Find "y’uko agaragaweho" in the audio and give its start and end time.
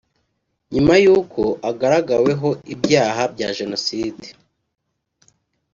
1.03-2.49